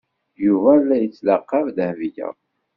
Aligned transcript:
Yuba 0.45 0.71
la 0.87 0.97
yettlaqab 0.97 1.65
Dahbiya. 1.77 2.29